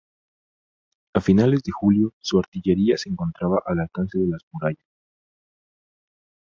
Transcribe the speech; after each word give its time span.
A 1.13 1.21
finales 1.21 1.61
de 1.61 1.71
julio, 1.71 2.11
su 2.21 2.39
artillería 2.39 2.97
se 2.97 3.07
encontraba 3.07 3.61
al 3.67 3.81
alcance 3.81 4.17
de 4.17 4.25
las 4.29 4.41
murallas. 4.51 4.89